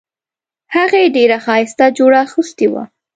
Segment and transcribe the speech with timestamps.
[0.75, 2.83] هغې ډیره ښایسته جوړه اغوستې وه